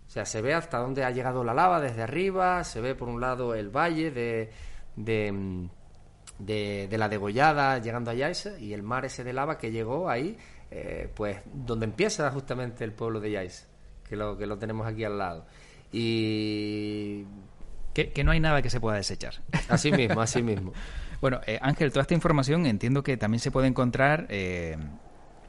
[0.07, 3.09] O sea, se ve hasta dónde ha llegado la lava desde arriba, se ve por
[3.09, 4.51] un lado el valle de,
[4.97, 5.69] de, mm,
[6.38, 10.37] de, la degollada llegando a Yaiza y el mar ese de lava que llegó ahí,
[10.71, 13.67] eh, pues donde empieza justamente el pueblo de Yaiza,
[14.09, 15.47] que lo, que lo tenemos aquí al lado.
[15.90, 17.25] Y
[17.95, 19.35] que, no hay nada que se pueda desechar.
[19.69, 20.73] Así mismo, así mismo.
[21.21, 24.77] bueno, eh, Ángel, toda esta información entiendo que también se puede encontrar eh,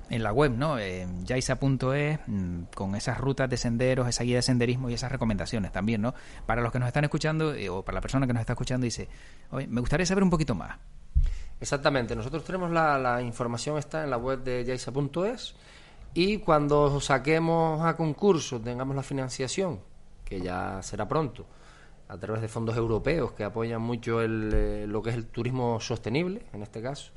[0.09, 0.77] en la web, ¿no?
[0.77, 5.71] En yaisa.es, mm, con esas rutas de senderos, esa guía de senderismo y esas recomendaciones
[5.71, 6.13] también, ¿no?
[6.45, 8.85] Para los que nos están escuchando, eh, o para la persona que nos está escuchando,
[8.85, 9.09] dice,
[9.51, 10.77] oye, me gustaría saber un poquito más.
[11.59, 15.55] Exactamente, nosotros tenemos la, la información está en la web de yaisa.es
[16.13, 19.79] y cuando saquemos a concurso, tengamos la financiación,
[20.23, 21.45] que ya será pronto,
[22.07, 25.79] a través de fondos europeos que apoyan mucho el, eh, lo que es el turismo
[25.79, 27.11] sostenible, en este caso,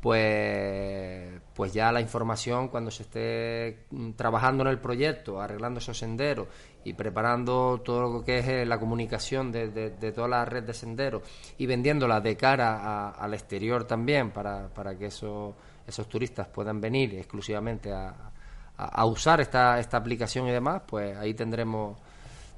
[0.00, 5.96] pues, pues ya la información cuando se esté mm, trabajando en el proyecto, arreglando esos
[5.96, 6.48] senderos
[6.82, 10.74] y preparando todo lo que es eh, la comunicación de, de, toda la red de
[10.74, 11.22] senderos
[11.56, 15.54] y vendiéndola de cara al exterior también para, para que eso,
[15.86, 18.32] esos turistas puedan venir exclusivamente a,
[18.76, 21.98] a, usar esta, esta aplicación y demás, pues ahí tendremos,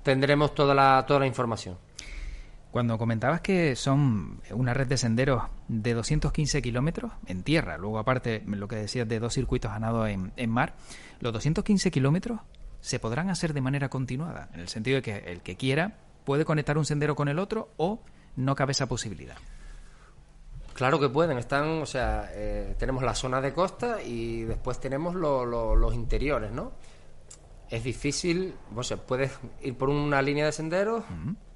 [0.04, 1.76] tendremos toda la, toda la información.
[2.70, 8.42] Cuando comentabas que son una red de senderos de 215 kilómetros en tierra, luego aparte
[8.46, 10.74] lo que decías de dos circuitos a nado en, en mar,
[11.20, 12.40] los 215 kilómetros
[12.80, 16.44] se podrán hacer de manera continuada, en el sentido de que el que quiera puede
[16.44, 18.00] conectar un sendero con el otro o
[18.36, 19.36] no cabe esa posibilidad.
[20.74, 25.14] Claro que pueden, están, o sea, eh, tenemos la zona de costa y después tenemos
[25.14, 26.72] los interiores, ¿no?
[27.74, 31.02] Es difícil, o sea, puedes ir por una línea de senderos,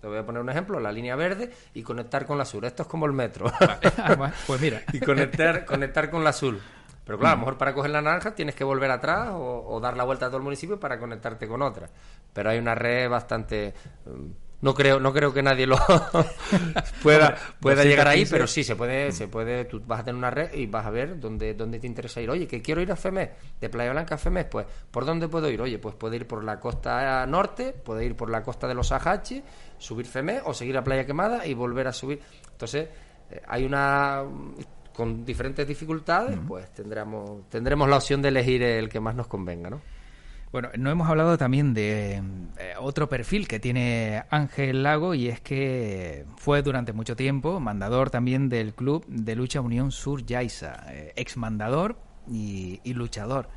[0.00, 2.64] te voy a poner un ejemplo, la línea verde y conectar con la azul.
[2.64, 3.46] Esto es como el metro.
[3.98, 4.83] Ah, pues mira.
[4.92, 6.61] y conectar, conectar con la azul.
[7.04, 9.96] Pero claro, a lo mejor para coger la naranja tienes que volver atrás o, dar
[9.96, 11.88] la vuelta a todo el municipio para conectarte con otra.
[12.33, 13.72] Pero hay una red bastante...
[14.04, 15.79] Mm, no creo no creo que nadie lo
[17.03, 20.31] pueda pueda llegar ahí pero sí se puede se puede tú vas a tener una
[20.31, 22.31] red y vas a ver dónde dónde te interesa ir.
[22.31, 25.49] Oye que quiero ir a Femés de Playa Blanca a Femés pues por dónde puedo
[25.49, 28.75] ir oye pues puedo ir por la costa norte puedo ir por la costa de
[28.75, 29.42] los Ajaches
[29.79, 32.21] subir Femés o seguir a Playa Quemada y volver a subir.
[32.51, 32.88] Entonces
[33.31, 34.25] eh, hay una
[34.92, 39.71] con diferentes dificultades pues tendremos tendremos la opción de elegir el que más nos convenga
[39.71, 39.81] no
[40.50, 42.22] bueno, no hemos hablado también de
[42.58, 48.11] eh, otro perfil que tiene Ángel Lago y es que fue durante mucho tiempo mandador
[48.11, 53.48] también del club de lucha Unión Sur Yaisa, eh, ex mandador y, luchador.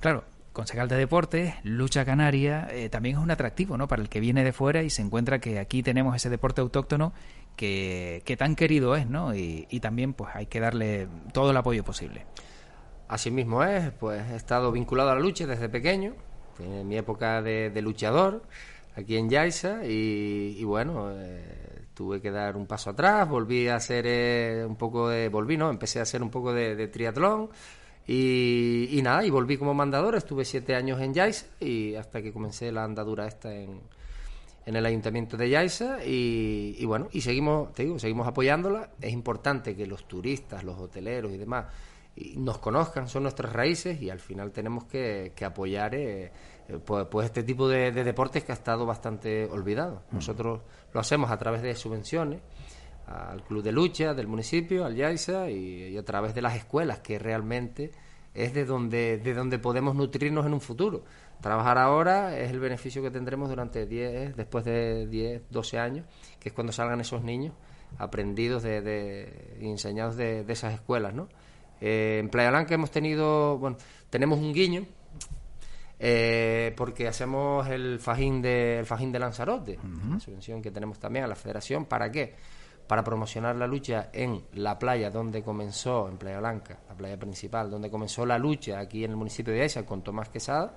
[0.00, 3.88] Claro, concejal de deportes, lucha canaria, eh, también es un atractivo ¿no?
[3.88, 7.12] para el que viene de fuera y se encuentra que aquí tenemos ese deporte autóctono
[7.56, 9.34] que, que tan querido es, ¿no?
[9.34, 12.26] Y, y también pues hay que darle todo el apoyo posible.
[13.12, 16.14] Así mismo es, pues he estado vinculado a la lucha desde pequeño,
[16.58, 18.42] en mi época de, luchador
[18.96, 24.06] aquí en Yaisa y, bueno, eh, tuve que dar un paso atrás, volví a hacer
[24.08, 25.68] eh, un poco de, volví, ¿no?
[25.68, 27.50] Empecé a hacer un poco de, triatlón
[28.06, 32.72] y, nada, y volví como mandador, estuve siete años en Yaisa y hasta que comencé
[32.72, 33.78] la andadura esta en,
[34.64, 38.88] en el ayuntamiento de Yaisa y, y bueno, y seguimos, te digo, seguimos apoyándola.
[39.02, 41.66] Es importante que los turistas, los hoteleros y demás
[42.36, 46.30] nos conozcan, son nuestras raíces y al final tenemos que, apoyar eh,
[46.68, 50.02] eh, pues, pues, este tipo de, deportes que ha estado bastante olvidado.
[50.10, 50.16] Mm.
[50.16, 50.60] Nosotros
[50.92, 52.40] lo hacemos a través de subvenciones
[53.06, 57.18] al Club de Lucha del municipio, al YAISA y, a través de las escuelas, que
[57.18, 57.90] realmente
[58.34, 61.04] es de donde, de donde podemos nutrirnos en un futuro.
[61.40, 66.06] Trabajar ahora es el beneficio que tendremos durante 10, después de 10, 12 años,
[66.38, 67.54] que es cuando salgan esos niños
[67.98, 71.28] aprendidos de, de enseñados de, de esas escuelas, ¿no?
[71.84, 73.76] Eh, en Playa Blanca hemos tenido, bueno,
[74.08, 74.86] tenemos un guiño
[75.98, 81.24] eh, porque hacemos el fajín de, el fajín de Lanzarote, una subvención que tenemos también
[81.24, 81.86] a la Federación.
[81.86, 82.36] ¿Para qué?
[82.86, 87.68] Para promocionar la lucha en la playa donde comenzó, en Playa Blanca, la playa principal,
[87.68, 90.76] donde comenzó la lucha aquí en el municipio de Aiza con Tomás Quesada.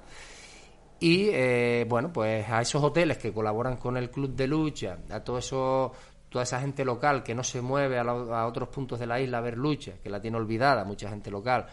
[1.00, 5.20] Y eh, bueno, pues a esos hoteles que colaboran con el club de lucha, a
[5.20, 5.92] todos esos
[6.36, 9.42] toda esa gente local que no se mueve a, otros puntos de la isla a
[9.42, 11.66] ver lucha, que la tiene olvidada mucha gente local,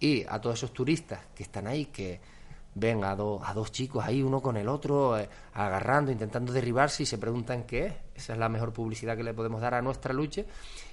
[0.00, 2.18] y a todos esos turistas que están ahí, que
[2.74, 3.14] ven a, a
[3.54, 7.84] dos chicos ahí, uno con el otro, eh, agarrando, intentando derribarse y se preguntan qué
[7.84, 7.94] es.
[8.14, 10.44] Esa es la mejor publicidad que le podemos dar a nuestra lucha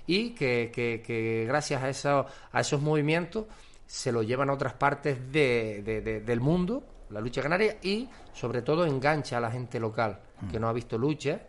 [0.06, 3.46] y que, que, gracias a, eso, a esos movimientos
[3.86, 8.86] se lo llevan a otras partes de, del mundo, la lucha canaria, y sobre todo
[8.86, 10.20] engancha a la gente local
[10.52, 11.40] que no ha visto lucha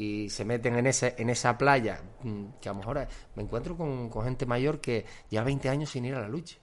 [0.00, 3.76] y se meten en, ese, en esa playa, mm, que a lo mejor me encuentro
[3.76, 6.56] con, gente mayor que lleva 20 años sin ir a la lucha.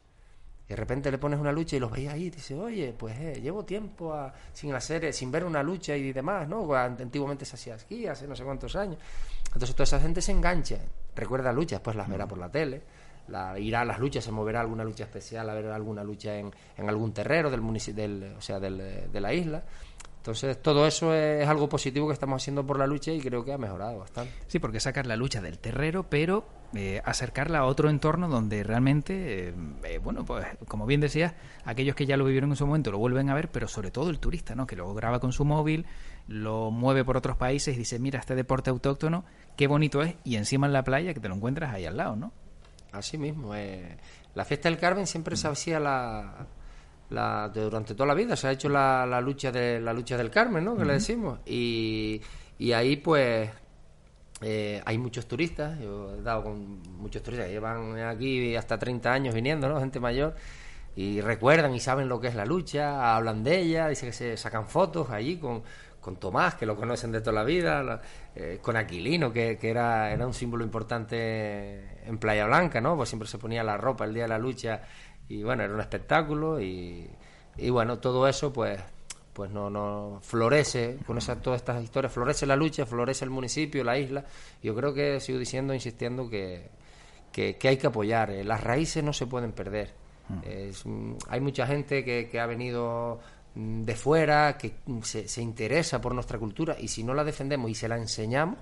[0.65, 3.15] Y de repente le pones una lucha y los veis ahí y dices, oye, pues
[3.19, 4.15] eh, llevo tiempo
[4.54, 6.73] sin hacer, eh, sin ver una lucha y demás, ¿no?
[6.73, 8.97] Antiguamente se hacía aquí, hace no sé cuántos años.
[9.45, 10.80] Entonces toda esa gente se engancha,
[11.15, 12.82] recuerda luchas, pues las verá por la tele,
[13.28, 16.52] la, irá a las luchas, se moverá alguna lucha especial, a ver alguna lucha en,
[16.76, 17.62] en algún terrero del
[17.93, 19.63] del, o sea, del, de la isla.
[20.28, 23.54] Entonces, todo eso es algo positivo que estamos haciendo por la lucha y creo que
[23.54, 24.34] ha mejorado bastante.
[24.48, 29.48] Sí, porque sacar la lucha del terrero, pero eh, acercarla a otro entorno donde realmente,
[29.48, 29.54] eh,
[29.86, 32.98] eh, bueno, pues como bien decías, aquellos que ya lo vivieron en su momento lo
[32.98, 34.68] vuelven a ver, pero sobre todo el turista, ¿no?
[34.68, 35.86] Que lo graba con su móvil,
[36.28, 39.24] lo mueve por otros países y dice, mira, este deporte autóctono,
[39.56, 42.18] qué bonito es, y encima en la playa que te lo encuentras ahí al lado,
[42.18, 42.34] ¿no?
[42.92, 43.56] Así mismo.
[43.56, 43.96] Eh,
[44.36, 46.48] la fiesta del Carmen siempre se hacía la,
[47.10, 50.30] la, durante toda la vida se ha hecho la, la lucha de la lucha del
[50.30, 50.76] Carmen, ¿no?
[50.76, 52.22] Que le decimos y,
[52.60, 53.50] y ahí pues
[54.41, 59.12] eh, hay muchos turistas, yo he dado con muchos turistas que llevan aquí hasta 30
[59.12, 59.80] años viniendo, ¿no?
[59.80, 60.36] Gente mayor
[60.96, 64.36] y recuerdan y saben lo que es la lucha, hablan de ella, dicen que se
[64.36, 65.63] sacan fotos allí con,
[66.02, 68.02] con Tomás, que lo conocen de toda la vida,
[68.36, 72.96] eh, con Aquilino, que, que, era, era un símbolo importante en Playa Blanca, ¿no?
[72.96, 74.82] Pues siempre se ponía la ropa el día de la lucha
[75.30, 77.10] y bueno, era un espectáculo y,
[77.58, 78.80] y bueno, todo eso pues
[79.38, 83.84] pues no, no florece con esa, todas estas historias, florece la lucha, florece el municipio,
[83.84, 84.26] la isla.
[84.63, 86.72] Yo creo que sigo diciendo, insistiendo que,
[87.32, 88.32] que, hay que apoyar.
[88.32, 89.94] Eh, las raíces no se pueden perder.
[90.28, 93.20] Mm, hay mucha gente que, que, ha venido
[93.54, 97.70] mm, de fuera, que se, se interesa por nuestra cultura y si no la defendemos
[97.70, 98.58] y se la enseñamos,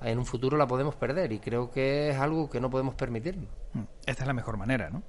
[0.00, 3.50] en un futuro la podemos perder y creo que es algo que no podemos permitirnos.
[3.74, 3.82] Mm.
[4.06, 5.02] Esta es la mejor manera, ¿no?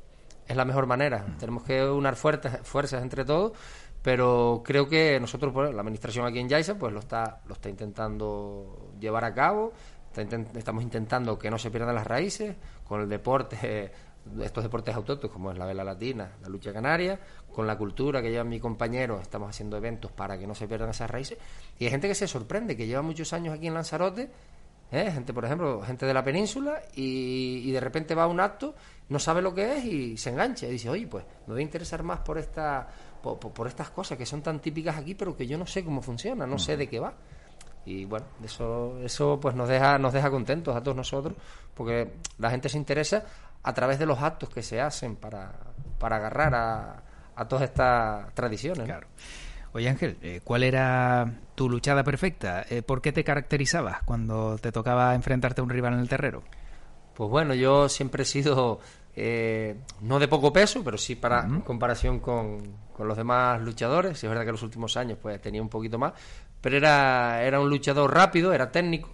[0.50, 1.26] Es la mejor manera.
[1.40, 3.54] Tenemos que unar fuerzas, fuerzas entre todos
[4.02, 7.70] pero creo que nosotros, pues, la administración aquí en Yaisa, pues lo está, lo está
[7.70, 9.74] intentando llevar a cabo,
[10.56, 13.92] estamos intentando que no se pierdan las raíces, con el deporte,
[14.42, 17.20] estos deportes autóctonos como es la vela latina, la lucha canaria,
[17.54, 20.90] con la cultura que llevan mi compañero, estamos haciendo eventos para que no se pierdan
[20.92, 21.38] esas raíces,
[21.78, 24.32] y hay gente que se sorprende, que lleva muchos años aquí en Lanzarote,
[24.92, 25.12] ¿eh?
[25.12, 28.76] gente, por ejemplo, gente de la península, y, y de repente va a un acto,
[29.10, 31.66] no sabe lo que es y se engancha, y dice, oye, pues me voy a
[31.66, 32.88] interesar más por esta
[33.22, 36.46] por, estas cosas que son tan típicas aquí, pero que yo no sé cómo funciona,
[36.46, 37.14] no sé de qué va.
[37.86, 41.36] Y bueno, eso, eso pues nos deja, nos deja contentos a todos nosotros,
[41.74, 43.24] porque la gente se interesa
[43.64, 45.52] a través de los actos que se hacen para,
[45.98, 47.04] para agarrar a,
[47.36, 48.86] a todas estas tradiciones.
[48.86, 49.08] Claro.
[49.74, 52.66] Oye Ángel, eh, ¿cuál era tu luchada perfecta?
[52.70, 56.44] Eh, ¿Por qué te caracterizabas cuando te tocaba enfrentarte a un rival en el terrero?
[57.14, 58.80] Pues bueno, yo siempre he sido
[59.16, 64.22] eh, no de poco peso, pero sí para comparación con, los demás luchadores.
[64.24, 66.14] es verdad que en los últimos años pues tenía un poquito más,
[66.62, 69.10] pero era, era un luchador rápido, era técnico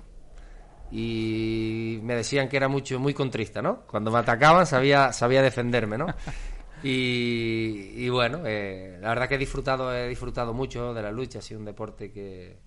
[0.91, 3.81] y me decían que era mucho muy contrista, ¿no?
[3.81, 6.07] Cuando me atacaban sabía sabía defenderme, ¿no?
[6.87, 11.41] Y, bueno, eh, la verdad que he disfrutado he disfrutado mucho de la lucha, ha
[11.41, 12.57] sido un deporte que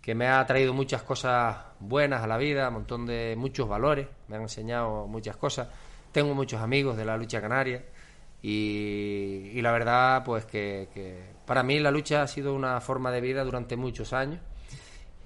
[0.00, 4.08] que me ha traído muchas cosas buenas a la vida, un montón de muchos valores,
[4.26, 5.68] me han enseñado muchas cosas
[6.12, 7.82] tengo muchos amigos de la lucha canaria
[8.42, 13.44] y, la verdad, pues que, para mí la lucha ha sido una forma de vida
[13.44, 14.40] durante muchos años.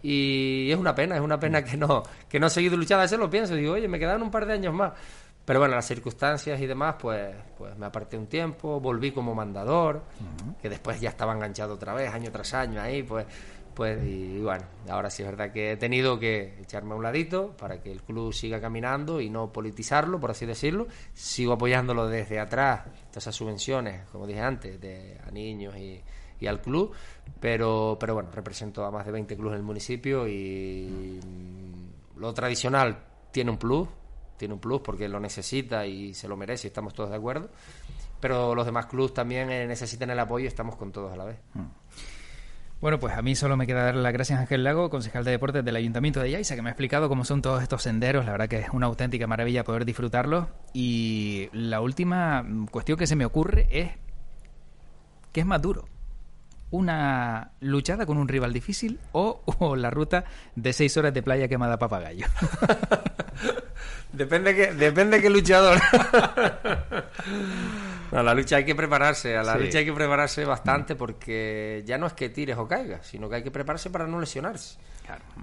[0.02, 3.00] Y es una pena, es una pena que no, que no he seguido luchando.
[3.00, 4.92] A veces lo pienso, digo, oye, me quedan un par de años más.
[5.46, 10.02] Pero bueno, las circunstancias y demás, pues, pues me aparté un tiempo, volví como mandador,
[10.60, 13.26] que después ya estaba enganchado otra vez, año tras año ahí, pues
[13.76, 17.54] pues y, bueno, ahora sí es verdad que he tenido que echarme a un ladito
[17.58, 20.86] para que el club siga caminando y no politizarlo, por así decirlo.
[21.12, 26.00] Sigo apoyándolo desde atrás, todas esas subvenciones, como dije antes, de, a niños y,
[26.40, 26.94] y al club,
[27.38, 31.20] pero, pero bueno, represento a más de 20 clubes en el municipio y
[32.16, 32.98] lo tradicional
[33.30, 33.88] tiene un plus,
[34.36, 37.50] tiene un plus porque lo necesita y se lo merece y estamos todos de acuerdo,
[38.20, 41.24] pero los demás clubes también eh, necesitan el apoyo y estamos con todos a la
[41.24, 41.38] vez.
[41.54, 41.64] Mm.
[42.78, 45.30] Bueno, pues a mí solo me queda darle las gracias a Ángel Lago, concejal de
[45.30, 48.26] deportes del Ayuntamiento de Yaiza, que me ha explicado cómo son todos estos senderos.
[48.26, 50.46] La verdad que es una auténtica maravilla poder disfrutarlos.
[50.74, 53.92] Y la última cuestión que se me ocurre es
[55.32, 55.86] ¿qué es más duro?
[56.70, 60.24] ¿Una luchada con un rival difícil o, la ruta
[60.54, 62.26] de seis horas de playa quemada papagayo?
[64.12, 65.80] depende que depende qué luchador.
[68.12, 71.98] a la lucha hay que prepararse, a la lucha hay que prepararse bastante porque ya
[71.98, 74.78] no es que tires o caigas, sino que hay que prepararse para no lesionarse.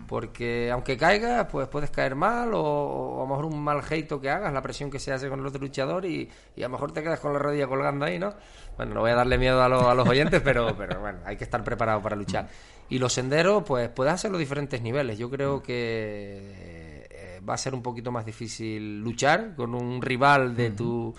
[0.07, 4.29] Porque aunque caigas, pues puedes caer mal o, a lo mejor un mal geito que
[4.29, 7.01] hagas, la presión que se hace con el otro luchador y, a lo mejor te
[7.01, 8.33] quedas con la rodilla colgando ahí, ¿no?
[8.75, 11.45] Bueno, no voy a darle miedo a, a los oyentes, pero, pero bueno, hay que
[11.45, 12.49] estar preparado para luchar.
[12.89, 15.17] Y los senderos, pues puedes hacer los diferentes niveles.
[15.17, 20.55] Yo creo que eh, va a ser un poquito más difícil luchar con un rival
[20.55, 21.15] de tu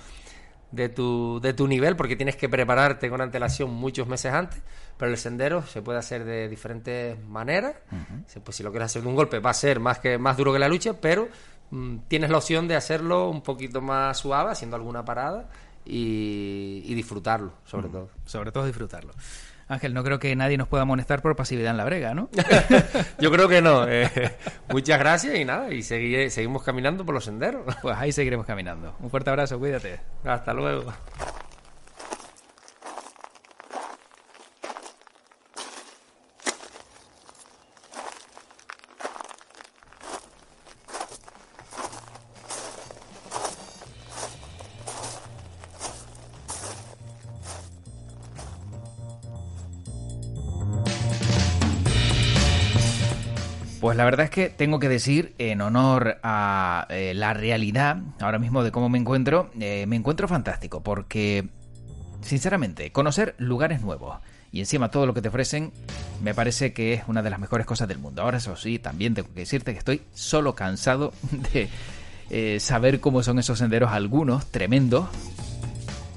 [0.74, 4.62] de tu, de tu nivel, porque tienes que prepararte con antelación muchos meses antes,
[4.96, 7.76] pero el sendero se puede hacer de diferentes maneras.
[8.42, 10.52] Pues si lo quieres hacer de un golpe, va a ser más, que, más duro
[10.52, 11.28] que la lucha, pero
[11.70, 15.48] mm, tienes la opción de hacerlo un poquito más suave, haciendo alguna parada
[15.84, 18.10] y, disfrutarlo, sobre todo.
[18.24, 19.12] Sobre todo disfrutarlo.
[19.68, 22.28] Ángel, no creo que nadie nos pueda amonestar por pasividad en la brega, ¿no?
[23.18, 23.86] Yo creo que no.
[23.88, 24.10] Eh,
[24.68, 27.62] muchas gracias y nada, y seguimos caminando por los senderos.
[27.82, 28.94] Pues ahí seguiremos caminando.
[29.00, 30.00] Un fuerte abrazo, cuídate.
[30.24, 30.92] Hasta luego.
[53.84, 58.38] Pues la verdad es que tengo que decir, en honor a eh, la realidad, ahora
[58.38, 61.50] mismo de cómo me encuentro, eh, me encuentro fantástico, porque,
[62.22, 64.20] sinceramente, conocer lugares nuevos
[64.50, 65.70] y encima todo lo que te ofrecen,
[66.22, 68.22] me parece que es una de las mejores cosas del mundo.
[68.22, 71.12] Ahora eso sí, también tengo que decirte que estoy solo cansado
[71.52, 71.68] de
[72.30, 75.10] eh, saber cómo son esos senderos, algunos tremendos,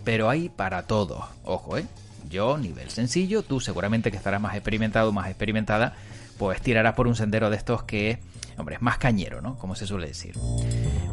[0.05, 1.27] pero hay para todo.
[1.43, 1.85] Ojo, ¿eh?
[2.29, 5.95] Yo, nivel sencillo, tú seguramente que estarás más experimentado, más experimentada,
[6.37, 8.19] pues tirarás por un sendero de estos que,
[8.57, 9.57] hombre, es más cañero, ¿no?
[9.57, 10.35] Como se suele decir.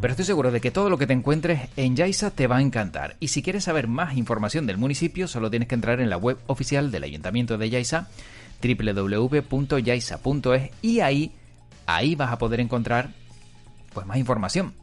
[0.00, 2.62] Pero estoy seguro de que todo lo que te encuentres en Yaisa te va a
[2.62, 3.16] encantar.
[3.20, 6.38] Y si quieres saber más información del municipio, solo tienes que entrar en la web
[6.46, 8.08] oficial del Ayuntamiento de Yaisa,
[8.62, 10.20] www.yaisa.es,
[10.82, 11.32] y ahí,
[11.86, 13.10] ahí vas a poder encontrar
[13.92, 14.74] pues más información.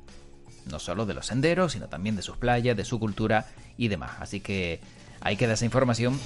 [0.69, 4.11] No solo de los senderos, sino también de sus playas, de su cultura y demás.
[4.19, 4.79] Así que
[5.19, 6.19] ahí queda esa información.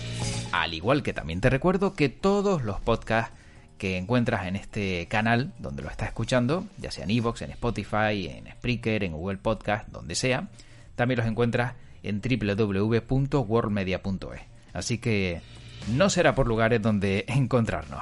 [0.51, 3.33] Al igual que también te recuerdo que todos los podcasts
[3.77, 8.27] que encuentras en este canal donde lo estás escuchando, ya sea en Evox, en Spotify,
[8.27, 10.47] en Spreaker, en Google Podcast, donde sea,
[10.95, 11.73] también los encuentras
[12.03, 14.41] en www.worldmedia.es.
[14.73, 15.41] Así que
[15.93, 18.01] no será por lugares donde encontrarnos.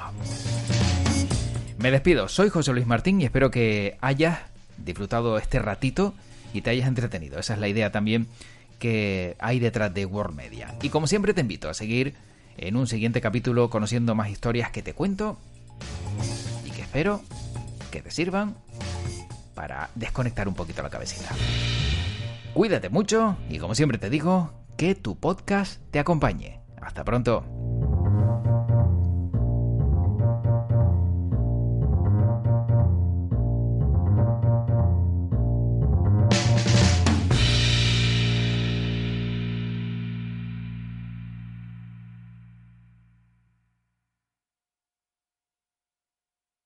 [1.78, 4.38] Me despido, soy José Luis Martín y espero que hayas
[4.78, 6.14] disfrutado este ratito
[6.52, 7.38] y te hayas entretenido.
[7.38, 8.28] Esa es la idea también
[8.78, 10.74] que hay detrás de World Media.
[10.82, 12.14] Y como siempre te invito a seguir
[12.56, 15.38] en un siguiente capítulo conociendo más historias que te cuento
[16.64, 17.22] y que espero
[17.90, 18.56] que te sirvan
[19.54, 21.30] para desconectar un poquito la cabecita.
[22.52, 26.60] Cuídate mucho y como siempre te digo, que tu podcast te acompañe.
[26.80, 27.44] Hasta pronto.